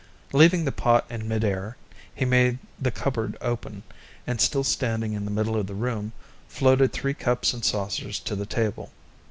[0.33, 1.77] Leaving the pot in mid air,
[2.15, 3.83] he made the cupboard open,
[4.25, 6.11] and still standing in the middle of the room,
[6.49, 8.91] floated three cups and saucers to the table.